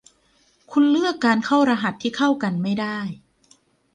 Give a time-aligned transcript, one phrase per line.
[0.71, 2.99] คุณเลือกการเข้ารหัสที่เข้ากันไม่ได้